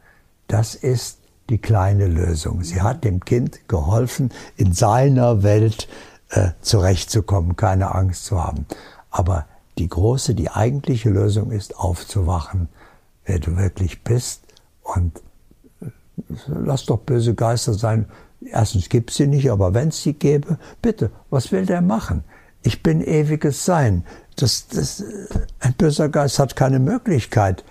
Das 0.48 0.76
ist 0.76 1.20
die 1.54 1.60
kleine 1.60 2.08
Lösung. 2.08 2.64
Sie 2.64 2.82
hat 2.82 3.04
dem 3.04 3.24
Kind 3.24 3.68
geholfen, 3.68 4.32
in 4.58 4.74
seiner 4.74 5.44
Welt 5.44 5.88
äh, 6.30 6.50
zurechtzukommen, 6.62 7.56
keine 7.56 7.94
Angst 7.94 8.26
zu 8.26 8.44
haben. 8.44 8.66
Aber 9.12 9.46
die 9.78 9.88
große, 9.88 10.34
die 10.34 10.50
eigentliche 10.50 11.12
Lösung 11.12 11.52
ist, 11.52 11.78
aufzuwachen, 11.78 12.70
wer 13.26 13.38
du 13.38 13.56
wirklich 13.56 14.04
bist 14.04 14.42
und 14.82 15.22
äh, 15.82 15.90
lass 16.48 16.86
doch 16.86 16.98
böse 16.98 17.36
Geister 17.36 17.76
sein. 17.76 18.08
Erstens 18.42 18.90
gibt 18.90 19.12
sie 19.12 19.28
nicht, 19.28 19.52
aber 19.52 19.76
wenn 19.76 19.90
es 19.90 20.02
sie 20.02 20.14
gäbe, 20.14 20.58
bitte, 20.82 21.12
was 21.30 21.52
will 21.52 21.68
der 21.68 21.82
machen? 21.82 22.24
Ich 22.64 22.82
bin 22.82 23.00
ewiges 23.00 23.64
Sein. 23.64 24.06
Das, 24.38 24.68
das, 24.70 25.02
äh, 25.02 25.28
ein 25.60 25.74
böser 25.74 26.10
Geist 26.10 26.40
hat 26.40 26.56
keine 26.56 26.80
Möglichkeit, 26.80 27.64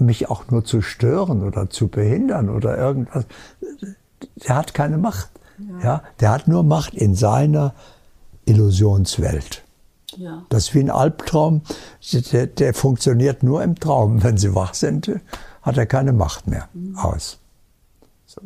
mich 0.00 0.28
auch 0.30 0.50
nur 0.50 0.64
zu 0.64 0.82
stören 0.82 1.42
oder 1.42 1.70
zu 1.70 1.88
behindern 1.88 2.48
oder 2.48 2.76
irgendwas. 2.76 3.24
Der 4.46 4.56
hat 4.56 4.74
keine 4.74 4.98
Macht. 4.98 5.30
Ja. 5.58 5.80
ja 5.80 6.02
der 6.20 6.30
hat 6.32 6.48
nur 6.48 6.62
Macht 6.62 6.94
in 6.94 7.14
seiner 7.14 7.74
Illusionswelt. 8.44 9.64
Ja. 10.16 10.44
Das 10.48 10.68
ist 10.68 10.74
wie 10.74 10.80
ein 10.80 10.90
Albtraum. 10.90 11.62
Der, 12.32 12.46
der, 12.46 12.74
funktioniert 12.74 13.42
nur 13.42 13.62
im 13.62 13.74
Traum. 13.74 14.22
Wenn 14.22 14.38
Sie 14.38 14.54
wach 14.54 14.74
sind, 14.74 15.10
hat 15.62 15.76
er 15.76 15.86
keine 15.86 16.12
Macht 16.12 16.46
mehr 16.46 16.68
mhm. 16.72 16.96
aus. 16.96 17.38
So. 18.24 18.40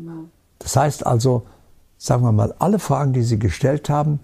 Das 0.58 0.76
heißt 0.76 1.06
also, 1.06 1.46
sagen 1.98 2.24
wir 2.24 2.32
mal, 2.32 2.54
alle 2.58 2.78
Fragen, 2.78 3.12
die 3.12 3.22
Sie 3.22 3.38
gestellt 3.38 3.88
haben, 3.88 4.20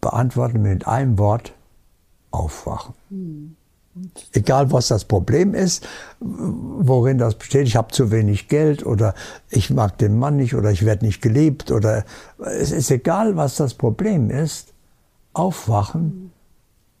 beantworten 0.00 0.64
wir 0.64 0.70
mit 0.70 0.88
einem 0.88 1.18
Wort, 1.18 1.52
aufwachen. 2.30 2.94
Mhm. 3.10 3.56
Egal 4.32 4.72
was 4.72 4.88
das 4.88 5.04
Problem 5.04 5.54
ist, 5.54 5.86
worin 6.20 7.18
das 7.18 7.36
besteht, 7.36 7.68
ich 7.68 7.76
habe 7.76 7.92
zu 7.92 8.10
wenig 8.10 8.48
Geld 8.48 8.84
oder 8.84 9.14
ich 9.50 9.70
mag 9.70 9.98
den 9.98 10.18
Mann 10.18 10.36
nicht 10.36 10.54
oder 10.56 10.72
ich 10.72 10.84
werde 10.84 11.04
nicht 11.04 11.22
geliebt 11.22 11.70
oder 11.70 12.04
es 12.38 12.72
ist 12.72 12.90
egal, 12.90 13.36
was 13.36 13.56
das 13.56 13.74
Problem 13.74 14.30
ist, 14.30 14.72
aufwachen 15.32 16.32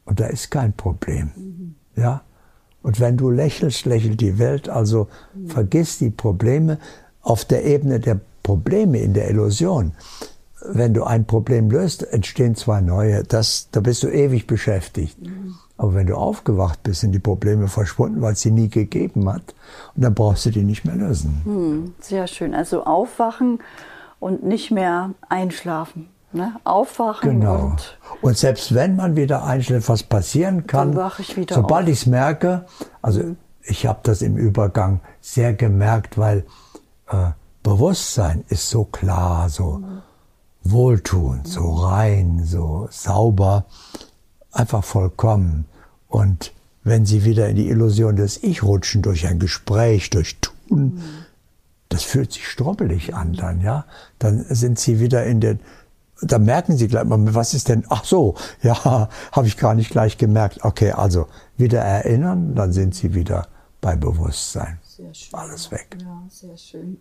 und 0.04 0.20
da 0.20 0.26
ist 0.26 0.50
kein 0.50 0.72
Problem. 0.72 1.74
Ja? 1.96 2.22
Und 2.82 3.00
wenn 3.00 3.16
du 3.16 3.30
lächelst, 3.30 3.86
lächelt 3.86 4.20
die 4.20 4.38
Welt, 4.38 4.68
also 4.68 5.08
vergiss 5.46 5.98
die 5.98 6.10
Probleme 6.10 6.78
auf 7.22 7.44
der 7.44 7.64
Ebene 7.64 7.98
der 7.98 8.20
Probleme 8.42 8.98
in 8.98 9.14
der 9.14 9.30
Illusion. 9.30 9.92
Wenn 10.66 10.94
du 10.94 11.04
ein 11.04 11.26
Problem 11.26 11.70
löst, 11.70 12.02
entstehen 12.02 12.54
zwei 12.54 12.80
neue. 12.80 13.24
Das, 13.24 13.68
da 13.72 13.80
bist 13.80 14.02
du 14.02 14.08
ewig 14.08 14.46
beschäftigt. 14.46 15.16
Aber 15.76 15.94
wenn 15.94 16.06
du 16.06 16.16
aufgewacht 16.16 16.82
bist, 16.82 17.00
sind 17.00 17.12
die 17.12 17.18
Probleme 17.18 17.66
verschwunden, 17.66 18.22
weil 18.22 18.34
es 18.34 18.42
sie 18.42 18.52
nie 18.52 18.68
gegeben 18.68 19.28
hat. 19.28 19.54
Und 19.96 20.04
dann 20.04 20.14
brauchst 20.14 20.46
du 20.46 20.50
die 20.50 20.62
nicht 20.62 20.84
mehr 20.84 20.94
lösen. 20.94 21.40
Hm, 21.44 21.94
sehr 22.00 22.26
schön. 22.28 22.54
Also 22.54 22.84
aufwachen 22.84 23.58
und 24.20 24.44
nicht 24.44 24.70
mehr 24.70 25.10
einschlafen. 25.28 26.08
Ne? 26.32 26.56
Aufwachen 26.64 27.40
genau. 27.40 27.66
und. 27.66 27.98
Und 28.20 28.36
selbst 28.36 28.74
wenn 28.74 28.96
man 28.96 29.16
wieder 29.16 29.44
einschläft, 29.44 29.88
was 29.88 30.02
passieren 30.02 30.66
kann, 30.66 30.98
ich 31.18 31.36
sobald 31.50 31.88
ich 31.88 32.00
es 32.00 32.06
merke, 32.06 32.66
also 33.02 33.36
ich 33.62 33.86
habe 33.86 34.00
das 34.02 34.22
im 34.22 34.36
Übergang 34.36 35.00
sehr 35.20 35.54
gemerkt, 35.54 36.18
weil 36.18 36.44
äh, 37.08 37.30
Bewusstsein 37.62 38.44
ist 38.48 38.68
so 38.68 38.84
klar, 38.84 39.48
so 39.48 39.78
mhm. 39.78 40.02
wohltuend, 40.64 41.48
so 41.48 41.72
rein, 41.72 42.42
so 42.44 42.88
sauber 42.90 43.64
einfach 44.54 44.84
vollkommen. 44.84 45.66
Und 46.08 46.52
wenn 46.84 47.06
sie 47.06 47.24
wieder 47.24 47.48
in 47.48 47.56
die 47.56 47.68
Illusion 47.68 48.16
des 48.16 48.42
Ich 48.42 48.62
rutschen 48.62 49.02
durch 49.02 49.26
ein 49.26 49.38
Gespräch, 49.38 50.10
durch 50.10 50.38
Tun, 50.40 50.94
mhm. 50.94 51.02
das 51.88 52.04
fühlt 52.04 52.32
sich 52.32 52.46
strubbelig 52.46 53.14
an 53.14 53.32
dann, 53.32 53.60
ja. 53.62 53.86
Dann 54.18 54.44
sind 54.48 54.78
sie 54.78 55.00
wieder 55.00 55.24
in 55.24 55.40
den, 55.40 55.60
da 56.20 56.38
merken 56.38 56.76
sie 56.76 56.88
gleich 56.88 57.04
mal, 57.04 57.34
was 57.34 57.54
ist 57.54 57.68
denn, 57.68 57.84
ach 57.88 58.04
so, 58.04 58.36
ja, 58.62 59.08
habe 59.32 59.46
ich 59.46 59.56
gar 59.56 59.74
nicht 59.74 59.90
gleich 59.90 60.18
gemerkt. 60.18 60.64
Okay, 60.64 60.92
also 60.92 61.26
wieder 61.56 61.80
erinnern, 61.80 62.54
dann 62.54 62.72
sind 62.72 62.94
sie 62.94 63.14
wieder 63.14 63.48
bei 63.80 63.96
Bewusstsein. 63.96 64.78
Sehr 64.82 65.12
schön. 65.12 65.38
Alles 65.38 65.70
weg. 65.70 65.96
Ja, 66.00 66.22
sehr 66.28 66.56
schön. 66.56 66.98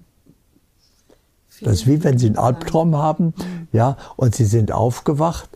das 1.61 1.73
ist 1.73 1.87
wie 1.87 2.03
wenn 2.03 2.17
sie 2.17 2.27
einen 2.27 2.37
Albtraum 2.37 2.95
haben, 2.95 3.25
mhm. 3.25 3.67
ja, 3.73 3.97
und 4.15 4.33
sie 4.33 4.45
sind 4.45 4.71
aufgewacht 4.71 5.49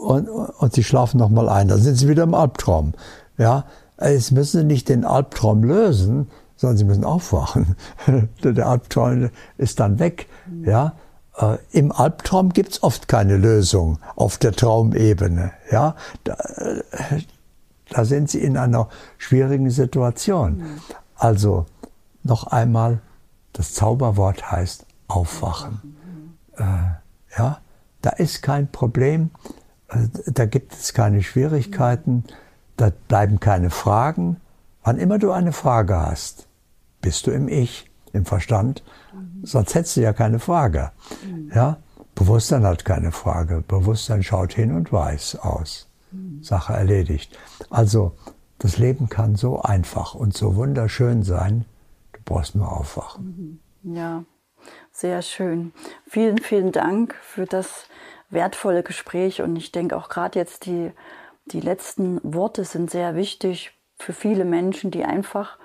und, 0.00 0.28
und 0.28 0.72
sie 0.72 0.84
schlafen 0.84 1.18
nochmal 1.18 1.48
ein. 1.48 1.68
Dann 1.68 1.80
sind 1.80 1.96
sie 1.96 2.08
wieder 2.08 2.22
im 2.22 2.34
Albtraum. 2.34 2.94
Ja, 3.38 3.64
jetzt 4.00 4.32
müssen 4.32 4.60
sie 4.60 4.64
nicht 4.64 4.88
den 4.88 5.04
Albtraum 5.04 5.62
lösen, 5.62 6.30
sondern 6.56 6.76
sie 6.76 6.84
müssen 6.84 7.04
aufwachen. 7.04 7.76
Der 8.42 8.66
Albtraum 8.66 9.30
ist 9.58 9.80
dann 9.80 9.98
weg. 9.98 10.28
Ja, 10.62 10.94
äh, 11.38 11.58
im 11.70 11.92
Albtraum 11.92 12.50
gibt's 12.50 12.82
oft 12.82 13.08
keine 13.08 13.36
Lösung 13.36 13.98
auf 14.16 14.38
der 14.38 14.52
Traumebene. 14.52 15.52
Ja, 15.70 15.96
da, 16.24 16.34
äh, 16.34 16.82
da 17.90 18.04
sind 18.04 18.30
sie 18.30 18.40
in 18.40 18.56
einer 18.56 18.88
schwierigen 19.18 19.70
Situation. 19.70 20.62
Also 21.14 21.66
noch 22.22 22.46
einmal, 22.46 23.00
das 23.52 23.74
Zauberwort 23.74 24.50
heißt 24.50 24.86
aufwachen. 25.08 25.96
Äh, 26.56 26.64
ja, 27.36 27.58
da 28.02 28.10
ist 28.10 28.42
kein 28.42 28.70
Problem. 28.70 29.30
Äh, 29.90 30.08
da 30.26 30.46
gibt 30.46 30.72
es 30.72 30.92
keine 30.92 31.22
Schwierigkeiten, 31.22 32.24
da 32.76 32.90
bleiben 33.08 33.40
keine 33.40 33.70
Fragen. 33.70 34.40
Wann 34.82 34.98
immer 34.98 35.18
du 35.18 35.30
eine 35.32 35.52
Frage 35.52 35.98
hast, 35.98 36.46
bist 37.02 37.26
du 37.26 37.30
im 37.30 37.48
Ich, 37.48 37.90
im 38.12 38.24
Verstand, 38.24 38.82
mhm. 39.12 39.44
sonst 39.44 39.74
hättest 39.74 39.96
du 39.96 40.00
ja 40.00 40.12
keine 40.12 40.38
Frage. 40.38 40.92
Mhm. 41.26 41.52
Ja? 41.54 41.76
Bewusstsein 42.14 42.64
hat 42.64 42.84
keine 42.84 43.12
Frage. 43.12 43.62
Bewusstsein 43.66 44.22
schaut 44.22 44.52
hin 44.52 44.74
und 44.74 44.92
weiß 44.92 45.36
aus. 45.36 45.88
Mhm. 46.10 46.42
Sache 46.42 46.72
erledigt. 46.74 47.38
Also, 47.70 48.12
das 48.58 48.76
Leben 48.76 49.08
kann 49.08 49.36
so 49.36 49.62
einfach 49.62 50.14
und 50.14 50.36
so 50.36 50.56
wunderschön 50.56 51.22
sein. 51.22 51.64
Du 52.12 52.20
brauchst 52.24 52.54
nur 52.54 52.70
aufwachen. 52.70 53.60
Ja, 53.82 54.24
sehr 54.92 55.22
schön. 55.22 55.72
Vielen, 56.06 56.38
vielen 56.38 56.72
Dank 56.72 57.14
für 57.22 57.46
das 57.46 57.86
wertvolle 58.30 58.82
Gespräch 58.82 59.42
und 59.42 59.56
ich 59.56 59.72
denke 59.72 59.96
auch 59.96 60.08
gerade 60.08 60.38
jetzt 60.38 60.66
die, 60.66 60.92
die 61.46 61.60
letzten 61.60 62.20
Worte 62.22 62.64
sind 62.64 62.90
sehr 62.90 63.14
wichtig 63.14 63.72
für 63.98 64.12
viele 64.12 64.44
Menschen, 64.44 64.90
die 64.90 65.04
einfach 65.04 65.58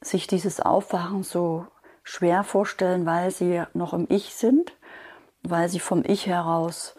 sich 0.00 0.26
dieses 0.26 0.60
Aufwachen 0.60 1.22
so 1.22 1.66
schwer 2.02 2.44
vorstellen, 2.44 3.06
weil 3.06 3.30
sie 3.30 3.62
noch 3.74 3.92
im 3.92 4.06
Ich 4.08 4.34
sind, 4.34 4.72
weil 5.42 5.68
sie 5.68 5.80
vom 5.80 6.02
Ich 6.06 6.26
heraus 6.26 6.94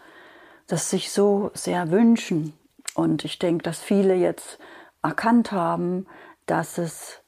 das 0.72 0.90
sich 0.90 1.12
so 1.12 1.52
sehr 1.54 1.92
wünschen. 1.92 2.54
Und 2.96 3.26
ich 3.26 3.40
denke, 3.40 3.64
dass 3.64 3.80
viele 3.80 4.16
jetzt 4.16 4.58
erkannt 5.04 5.52
haben, 5.52 6.08
dass 6.46 6.78
es 6.78 7.22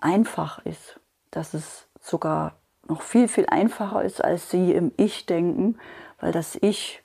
einfach 0.00 0.58
ist, 0.66 1.00
dass 1.30 1.54
es 1.54 1.88
sogar 2.00 2.56
noch 2.86 3.00
viel, 3.00 3.28
viel 3.28 3.46
einfacher 3.46 4.04
ist, 4.04 4.22
als 4.22 4.50
sie 4.50 4.72
im 4.72 4.92
Ich 4.98 5.24
denken 5.24 5.78
weil 6.18 6.32
das 6.32 6.56
Ich 6.60 7.02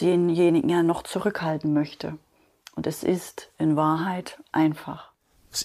denjenigen 0.00 0.68
ja 0.68 0.82
noch 0.82 1.02
zurückhalten 1.02 1.72
möchte. 1.72 2.18
Und 2.74 2.86
es 2.86 3.02
ist 3.02 3.50
in 3.58 3.76
Wahrheit 3.76 4.40
einfach. 4.52 5.12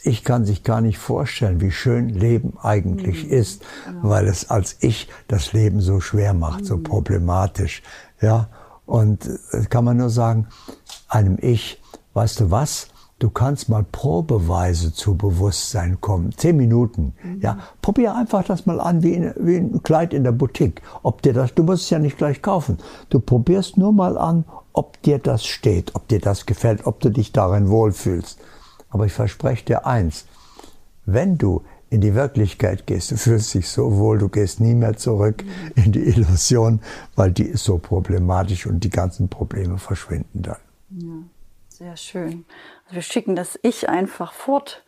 Ich 0.03 0.23
kann 0.23 0.45
sich 0.45 0.63
gar 0.63 0.81
nicht 0.81 0.99
vorstellen, 0.99 1.61
wie 1.61 1.71
schön 1.71 2.09
Leben 2.09 2.57
eigentlich 2.61 3.25
mhm. 3.25 3.31
ist, 3.31 3.63
genau. 3.85 4.09
weil 4.09 4.27
es 4.27 4.51
als 4.51 4.77
Ich 4.81 5.09
das 5.27 5.51
Leben 5.53 5.81
so 5.81 5.99
schwer 5.99 6.35
macht, 6.35 6.61
mhm. 6.61 6.65
so 6.65 6.77
problematisch. 6.77 7.81
Ja, 8.21 8.49
und 8.85 9.27
äh, 9.51 9.65
kann 9.65 9.85
man 9.85 9.97
nur 9.97 10.11
sagen, 10.11 10.47
einem 11.07 11.37
Ich, 11.41 11.81
weißt 12.13 12.39
du 12.41 12.51
was? 12.51 12.89
Du 13.19 13.29
kannst 13.29 13.67
mal 13.67 13.83
probeweise 13.83 14.93
zu 14.93 15.15
Bewusstsein 15.15 15.99
kommen. 15.99 16.31
Zehn 16.37 16.55
Minuten. 16.55 17.13
Mhm. 17.21 17.41
Ja, 17.41 17.59
probier 17.81 18.15
einfach 18.15 18.45
das 18.45 18.65
mal 18.65 18.79
an 18.79 19.03
wie, 19.03 19.13
in, 19.13 19.33
wie 19.37 19.57
ein 19.57 19.83
Kleid 19.83 20.13
in 20.13 20.23
der 20.23 20.31
Boutique. 20.31 20.81
Ob 21.03 21.21
dir 21.21 21.33
das, 21.33 21.53
du 21.53 21.63
musst 21.63 21.83
es 21.83 21.89
ja 21.89 21.99
nicht 21.99 22.17
gleich 22.17 22.41
kaufen. 22.41 22.77
Du 23.09 23.19
probierst 23.19 23.77
nur 23.77 23.91
mal 23.91 24.17
an, 24.17 24.45
ob 24.71 25.01
dir 25.01 25.19
das 25.19 25.45
steht, 25.45 25.95
ob 25.95 26.07
dir 26.07 26.21
das 26.21 26.45
gefällt, 26.45 26.87
ob 26.87 27.01
du 27.01 27.09
dich 27.09 27.33
darin 27.33 27.69
wohlfühlst. 27.69 28.39
Aber 28.89 29.05
ich 29.05 29.13
verspreche 29.13 29.65
dir 29.65 29.85
eins. 29.85 30.25
Wenn 31.05 31.37
du 31.37 31.63
in 31.89 31.99
die 31.99 32.15
Wirklichkeit 32.15 32.87
gehst, 32.87 33.11
du 33.11 33.17
fühlst 33.17 33.53
dich 33.53 33.67
so 33.67 33.97
wohl, 33.97 34.19
du 34.19 34.29
gehst 34.29 34.61
nie 34.61 34.75
mehr 34.75 34.95
zurück 34.95 35.43
mhm. 35.43 35.83
in 35.83 35.91
die 35.91 36.03
Illusion, 36.07 36.79
weil 37.17 37.31
die 37.31 37.43
ist 37.43 37.65
so 37.65 37.79
problematisch 37.79 38.65
und 38.65 38.83
die 38.85 38.89
ganzen 38.89 39.27
Probleme 39.27 39.77
verschwinden 39.77 40.43
dann. 40.43 40.57
Ja, 40.91 41.23
sehr 41.79 41.95
schön. 41.95 42.45
Also 42.83 42.95
wir 42.95 43.01
schicken 43.01 43.37
das 43.37 43.57
Ich 43.63 43.87
einfach 43.87 44.33
fort 44.33 44.83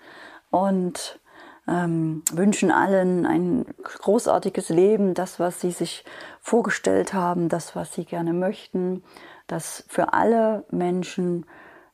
und 0.50 1.20
ähm, 1.66 2.22
wünschen 2.34 2.70
allen 2.70 3.26
ein 3.26 3.66
großartiges 3.82 4.68
Leben, 4.68 5.14
das, 5.14 5.40
was 5.40 5.62
sie 5.62 5.72
sich 5.72 6.04
vorgestellt 6.42 7.14
haben, 7.14 7.48
das, 7.48 7.78
was 7.78 7.94
sie 7.94 8.04
gerne 8.04 8.34
möchten, 8.34 9.04
dass 9.48 9.86
für 9.88 10.12
alle 10.12 10.66
Menschen 10.70 11.46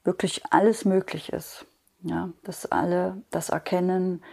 wirklich 0.04 0.42
alles 0.50 0.84
möglich 0.84 1.32
ist. 1.32 1.66
Ja, 2.02 2.30
dass 2.44 2.66
alle 2.66 3.22
das 3.30 3.50
erkennen, 3.50 4.24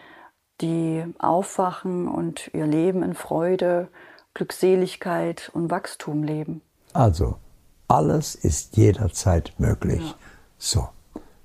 die 0.62 1.04
aufwachen 1.18 2.08
und 2.08 2.50
ihr 2.54 2.66
Leben 2.66 3.02
in 3.02 3.14
Freude, 3.14 3.88
Glückseligkeit 4.32 5.50
und 5.52 5.70
Wachstum 5.70 6.22
leben. 6.22 6.62
Also, 6.94 7.36
alles 7.88 8.34
ist 8.34 8.76
jederzeit 8.76 9.52
möglich. 9.58 10.00
Ja. 10.00 10.14
So 10.58 10.88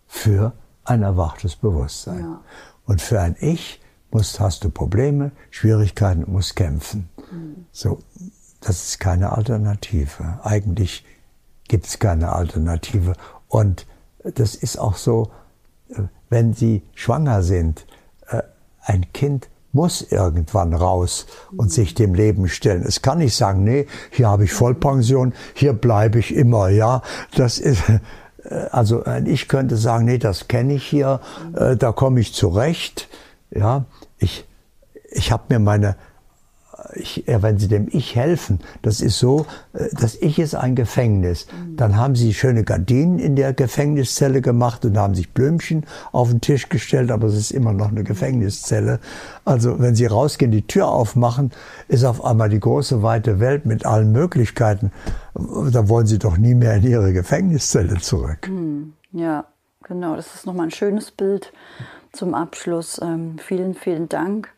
für 0.07 0.53
ein 0.83 1.03
erwachtes 1.03 1.55
Bewusstsein. 1.55 2.21
Ja. 2.21 2.41
Und 2.85 3.01
für 3.01 3.21
ein 3.21 3.35
Ich 3.39 3.79
musst, 4.11 4.39
hast 4.39 4.63
du 4.63 4.69
Probleme, 4.69 5.31
Schwierigkeiten, 5.51 6.25
musst 6.31 6.55
kämpfen. 6.55 7.09
Mhm. 7.31 7.65
So, 7.71 7.99
das 8.61 8.89
ist 8.89 8.99
keine 8.99 9.31
Alternative. 9.33 10.39
Eigentlich 10.43 11.05
gibt 11.67 11.85
es 11.85 11.99
keine 11.99 12.33
Alternative. 12.33 13.13
Und 13.47 13.85
das 14.23 14.55
ist 14.55 14.77
auch 14.77 14.95
so, 14.95 15.31
wenn 16.29 16.53
Sie 16.53 16.83
schwanger 16.95 17.43
sind, 17.43 17.85
äh, 18.27 18.41
ein 18.81 19.11
Kind 19.13 19.49
muss 19.71 20.01
irgendwann 20.01 20.73
raus 20.73 21.27
und 21.51 21.65
mhm. 21.65 21.69
sich 21.69 21.93
dem 21.93 22.15
Leben 22.15 22.47
stellen. 22.47 22.83
Es 22.83 23.03
kann 23.03 23.19
nicht 23.19 23.35
sagen, 23.35 23.63
nee, 23.63 23.85
hier 24.09 24.27
habe 24.27 24.45
ich 24.45 24.53
Vollpension, 24.53 25.33
hier 25.53 25.73
bleibe 25.73 26.17
ich 26.17 26.33
immer, 26.33 26.69
ja. 26.69 27.03
Das 27.35 27.59
ist, 27.59 27.83
also 28.71 29.03
äh, 29.05 29.27
ich 29.27 29.47
könnte 29.47 29.77
sagen, 29.77 30.05
nee, 30.05 30.17
das 30.17 30.47
kenne 30.47 30.73
ich 30.73 30.85
hier, 30.85 31.19
äh, 31.55 31.75
da 31.75 31.91
komme 31.91 32.19
ich 32.19 32.33
zurecht. 32.33 33.07
Ja, 33.51 33.85
ich, 34.17 34.45
ich 35.09 35.31
habe 35.31 35.43
mir 35.49 35.59
meine, 35.59 35.95
ich, 36.93 37.23
wenn 37.27 37.57
Sie 37.57 37.67
dem 37.67 37.87
Ich 37.91 38.15
helfen, 38.15 38.59
das 38.81 39.01
ist 39.01 39.19
so, 39.19 39.45
das 39.73 40.15
Ich 40.15 40.39
ist 40.39 40.55
ein 40.55 40.75
Gefängnis. 40.75 41.47
Dann 41.75 41.97
haben 41.97 42.15
Sie 42.15 42.33
schöne 42.33 42.63
Gardinen 42.63 43.19
in 43.19 43.35
der 43.35 43.53
Gefängniszelle 43.53 44.41
gemacht 44.41 44.85
und 44.85 44.97
haben 44.97 45.15
sich 45.15 45.31
Blümchen 45.31 45.85
auf 46.11 46.29
den 46.29 46.41
Tisch 46.41 46.69
gestellt, 46.69 47.11
aber 47.11 47.27
es 47.27 47.35
ist 47.35 47.51
immer 47.51 47.73
noch 47.73 47.89
eine 47.89 48.03
Gefängniszelle. 48.03 48.99
Also 49.45 49.79
wenn 49.79 49.95
Sie 49.95 50.05
rausgehen, 50.05 50.51
die 50.51 50.65
Tür 50.65 50.87
aufmachen, 50.87 51.51
ist 51.87 52.03
auf 52.03 52.23
einmal 52.23 52.49
die 52.49 52.59
große 52.59 53.03
weite 53.03 53.39
Welt 53.39 53.65
mit 53.65 53.85
allen 53.85 54.11
Möglichkeiten. 54.11 54.91
Da 55.33 55.89
wollen 55.89 56.07
Sie 56.07 56.19
doch 56.19 56.37
nie 56.37 56.55
mehr 56.55 56.75
in 56.75 56.83
Ihre 56.83 57.13
Gefängniszelle 57.13 57.97
zurück. 57.97 58.47
Hm, 58.47 58.93
ja, 59.11 59.45
genau. 59.83 60.15
Das 60.15 60.33
ist 60.35 60.45
nochmal 60.45 60.67
ein 60.67 60.71
schönes 60.71 61.11
Bild 61.11 61.53
zum 62.11 62.33
Abschluss. 62.33 62.99
Ähm, 63.01 63.37
vielen, 63.39 63.75
vielen 63.75 64.09
Dank 64.09 64.49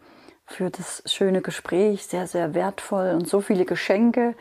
für 0.51 0.69
das 0.69 1.03
schöne 1.05 1.41
Gespräch, 1.41 2.05
sehr, 2.05 2.27
sehr 2.27 2.53
wertvoll 2.53 3.11
und 3.15 3.27
so 3.27 3.41
viele 3.41 3.65
Geschenke, 3.65 4.35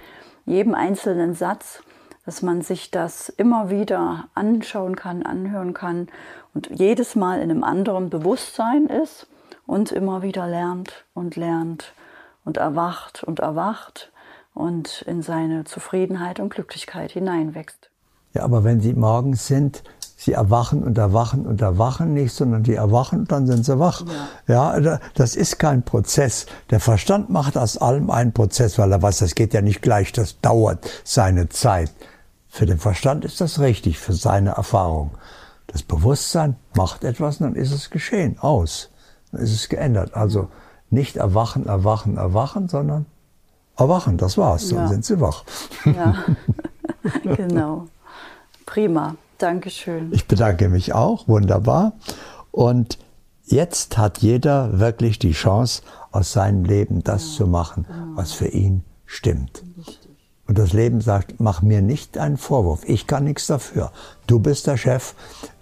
jedem 0.44 0.74
einzelnen 0.74 1.34
Satz, 1.34 1.82
dass 2.24 2.42
man 2.42 2.62
sich 2.62 2.90
das 2.90 3.28
immer 3.28 3.70
wieder 3.70 4.28
anschauen 4.34 4.96
kann, 4.96 5.22
anhören 5.22 5.74
kann 5.74 6.08
und 6.54 6.70
jedes 6.70 7.14
Mal 7.16 7.40
in 7.40 7.50
einem 7.50 7.64
anderen 7.64 8.10
Bewusstsein 8.10 8.86
ist 8.86 9.26
und 9.66 9.92
immer 9.92 10.22
wieder 10.22 10.46
lernt 10.46 11.06
und 11.14 11.36
lernt 11.36 11.94
und 12.44 12.56
erwacht 12.56 13.24
und 13.24 13.40
erwacht 13.40 14.12
und 14.54 15.02
in 15.02 15.22
seine 15.22 15.64
Zufriedenheit 15.64 16.40
und 16.40 16.52
Glücklichkeit 16.52 17.12
hineinwächst. 17.12 17.90
Ja, 18.32 18.42
aber 18.42 18.64
wenn 18.64 18.80
Sie 18.80 18.94
morgens 18.94 19.46
sind, 19.46 19.82
sie 20.20 20.32
erwachen 20.32 20.82
und 20.82 20.98
erwachen 20.98 21.46
und 21.46 21.62
erwachen 21.62 22.12
nicht, 22.12 22.34
sondern 22.34 22.62
die 22.62 22.74
erwachen 22.74 23.20
und 23.20 23.32
dann 23.32 23.46
sind 23.46 23.64
sie 23.64 23.78
wach. 23.78 24.04
Ja. 24.46 24.78
ja, 24.78 24.98
das 25.14 25.34
ist 25.34 25.58
kein 25.58 25.82
Prozess. 25.82 26.44
Der 26.68 26.78
Verstand 26.78 27.30
macht 27.30 27.56
aus 27.56 27.78
allem 27.78 28.10
einen 28.10 28.32
Prozess, 28.32 28.78
weil 28.78 28.92
er 28.92 29.00
weiß, 29.00 29.20
das 29.20 29.34
geht 29.34 29.54
ja 29.54 29.62
nicht 29.62 29.80
gleich, 29.80 30.12
das 30.12 30.38
dauert 30.42 30.90
seine 31.04 31.48
Zeit. 31.48 31.90
Für 32.48 32.66
den 32.66 32.78
Verstand 32.78 33.24
ist 33.24 33.40
das 33.40 33.60
richtig, 33.60 33.98
für 33.98 34.12
seine 34.12 34.50
Erfahrung. 34.50 35.12
Das 35.68 35.82
Bewusstsein 35.82 36.56
macht 36.74 37.02
etwas 37.04 37.40
und 37.40 37.46
dann 37.46 37.54
ist 37.54 37.72
es 37.72 37.88
geschehen, 37.88 38.36
aus. 38.40 38.90
Dann 39.32 39.40
ist 39.40 39.54
es 39.54 39.70
geändert. 39.70 40.14
Also 40.14 40.48
nicht 40.90 41.16
erwachen, 41.16 41.66
erwachen, 41.66 42.18
erwachen, 42.18 42.68
sondern 42.68 43.06
erwachen, 43.78 44.18
das 44.18 44.36
war's, 44.36 44.68
dann 44.68 44.80
ja. 44.80 44.88
sind 44.88 45.04
sie 45.06 45.18
wach. 45.18 45.44
Ja, 45.86 46.14
genau. 47.36 47.86
Prima. 48.66 49.14
Dankeschön. 49.42 50.12
Ich 50.12 50.26
bedanke 50.26 50.68
mich 50.68 50.92
auch, 50.92 51.26
wunderbar. 51.28 51.92
Und 52.50 52.98
jetzt 53.44 53.98
hat 53.98 54.18
jeder 54.18 54.78
wirklich 54.78 55.18
die 55.18 55.32
Chance, 55.32 55.82
aus 56.12 56.32
seinem 56.32 56.64
Leben 56.64 57.04
das 57.04 57.30
ja, 57.30 57.36
zu 57.36 57.46
machen, 57.46 57.86
was 58.14 58.32
für 58.32 58.48
ihn 58.48 58.82
stimmt. 59.06 59.62
Und 60.46 60.58
das 60.58 60.72
Leben 60.72 61.00
sagt, 61.00 61.38
mach 61.38 61.62
mir 61.62 61.80
nicht 61.80 62.18
einen 62.18 62.36
Vorwurf. 62.36 62.80
Ich 62.84 63.06
kann 63.06 63.24
nichts 63.24 63.46
dafür. 63.46 63.92
Du 64.26 64.40
bist 64.40 64.66
der 64.66 64.76
Chef. 64.76 65.14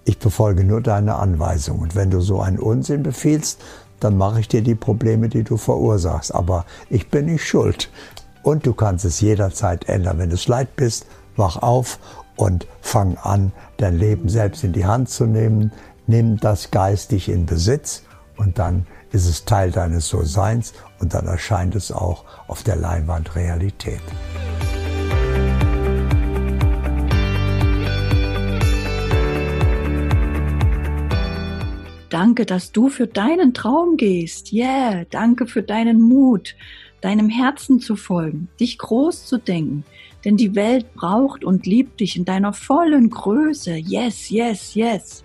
Ich 0.05 0.19
befolge 0.19 0.65
nur 0.65 0.81
deine 0.81 1.17
Anweisung. 1.17 1.81
Und 1.81 1.95
wenn 1.95 2.11
du 2.11 2.21
so 2.21 2.41
einen 2.41 2.59
Unsinn 2.59 3.03
befiehlst, 3.03 3.61
dann 4.01 4.17
mache 4.17 4.41
ich 4.41 4.49
dir 4.49 4.63
die 4.63 4.75
Probleme, 4.75 5.29
die 5.29 5.43
du 5.43 5.59
verursachst. 5.59 6.35
Aber 6.35 6.65
ich 6.89 7.11
bin 7.11 7.27
nicht 7.27 7.47
schuld. 7.47 7.91
Und 8.43 8.65
du 8.65 8.73
kannst 8.73 9.05
es 9.05 9.21
jederzeit 9.21 9.91
ändern. 9.91 10.17
Wenn 10.17 10.31
du 10.31 10.37
es 10.37 10.49
leid 10.49 10.75
bist, 10.77 11.05
wach 11.37 11.57
auf 11.59 11.99
und 12.39 12.67
fang 12.81 13.17
an, 13.17 13.53
dein 13.79 13.99
Leben 13.99 14.29
selbst 14.29 14.63
in 14.65 14.73
die 14.73 14.87
Hand 14.87 15.11
zu 15.11 15.27
nehmen. 15.27 15.73
Nimm 16.07 16.39
das 16.39 16.71
geistig 16.71 17.29
in 17.29 17.45
Besitz 17.45 18.05
und 18.37 18.59
dann 18.59 18.87
ist 19.11 19.27
es 19.27 19.45
Teil 19.45 19.73
deines 19.73 20.09
So-Seins 20.09 20.73
und 21.01 21.15
dann 21.15 21.27
erscheint 21.27 21.75
es 21.75 21.91
auch 21.91 22.25
auf 22.47 22.63
der 22.63 22.77
Leinwand 22.77 23.35
Realität. 23.35 24.01
Danke, 32.09 32.47
dass 32.47 32.73
du 32.73 32.89
für 32.89 33.07
deinen 33.07 33.53
Traum 33.53 33.97
gehst. 33.97 34.53
Yeah, 34.53 35.05
danke 35.11 35.47
für 35.47 35.63
deinen 35.63 36.01
Mut, 36.01 36.55
deinem 37.01 37.29
Herzen 37.29 37.81
zu 37.81 37.97
folgen, 37.97 38.49
dich 38.61 38.79
groß 38.79 39.27
zu 39.27 39.39
denken, 39.39 39.85
denn 40.25 40.37
die 40.37 40.55
Welt 40.55 40.95
braucht 40.95 41.45
und 41.45 41.67
liebt 41.67 42.01
dich 42.01 42.17
in 42.17 42.25
deiner 42.25 42.53
vollen 42.53 43.11
Größe. 43.11 43.77
Yes, 43.77 44.31
yes, 44.31 44.75
yes. 44.75 45.25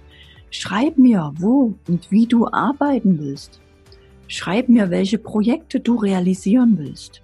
Schreib 0.50 0.98
mir, 0.98 1.34
wo 1.38 1.74
und 1.88 2.12
wie 2.12 2.28
du 2.28 2.48
arbeiten 2.48 3.20
willst. 3.20 3.60
Schreib 4.28 4.70
mir, 4.70 4.90
welche 4.90 5.18
Projekte 5.18 5.80
du 5.80 5.96
realisieren 5.96 6.78
willst. 6.78 7.22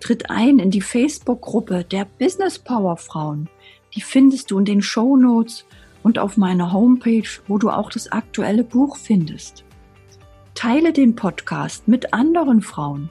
Tritt 0.00 0.30
ein 0.30 0.58
in 0.60 0.70
die 0.70 0.80
Facebook-Gruppe 0.80 1.84
der 1.84 2.06
Business 2.18 2.58
Power 2.58 2.96
Frauen. 2.96 3.48
Die 3.94 4.00
findest 4.00 4.50
du 4.50 4.58
in 4.58 4.64
den 4.64 4.82
Show 4.82 5.16
Notes 5.16 5.64
und 6.02 6.18
auf 6.18 6.36
meiner 6.36 6.72
Homepage, 6.72 7.28
wo 7.48 7.58
du 7.58 7.70
auch 7.70 7.90
das 7.90 8.10
aktuelle 8.12 8.62
Buch 8.62 8.96
findest. 8.96 9.64
Teile 10.54 10.92
den 10.92 11.16
Podcast 11.16 11.88
mit 11.88 12.12
anderen 12.12 12.62
Frauen 12.62 13.10